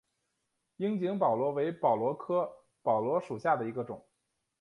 [0.77, 4.03] 樱井宝螺为宝螺科宝螺属下的一个种。